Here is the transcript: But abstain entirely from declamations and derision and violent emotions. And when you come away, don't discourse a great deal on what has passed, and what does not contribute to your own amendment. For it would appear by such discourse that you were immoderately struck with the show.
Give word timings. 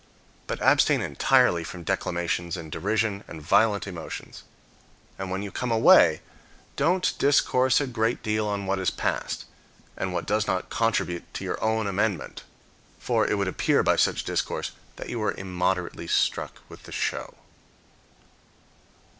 But 0.47 0.59
abstain 0.63 0.99
entirely 1.01 1.63
from 1.63 1.83
declamations 1.83 2.57
and 2.57 2.71
derision 2.71 3.23
and 3.27 3.39
violent 3.39 3.85
emotions. 3.85 4.41
And 5.19 5.29
when 5.29 5.43
you 5.43 5.51
come 5.51 5.69
away, 5.71 6.21
don't 6.75 7.13
discourse 7.19 7.79
a 7.79 7.85
great 7.85 8.23
deal 8.23 8.47
on 8.47 8.65
what 8.65 8.79
has 8.79 8.89
passed, 8.89 9.45
and 9.95 10.11
what 10.11 10.25
does 10.25 10.47
not 10.47 10.71
contribute 10.71 11.31
to 11.35 11.43
your 11.43 11.63
own 11.63 11.85
amendment. 11.85 12.41
For 12.97 13.27
it 13.27 13.37
would 13.37 13.47
appear 13.47 13.83
by 13.83 13.95
such 13.95 14.23
discourse 14.23 14.71
that 14.95 15.09
you 15.09 15.19
were 15.19 15.33
immoderately 15.37 16.07
struck 16.07 16.61
with 16.67 16.81
the 16.85 16.91
show. 16.91 17.35